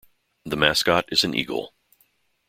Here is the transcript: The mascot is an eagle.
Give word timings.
The 0.45 0.57
mascot 0.57 1.05
is 1.11 1.23
an 1.23 1.35
eagle. 1.35 1.75